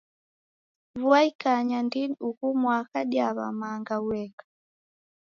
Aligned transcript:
Vua 0.99 1.19
ikanya 1.29 1.77
ndini 1.85 2.15
ughu 2.27 2.47
mwaka 2.63 2.99
diaw'a 3.11 3.47
manga 3.59 3.95
ueka. 4.07 4.45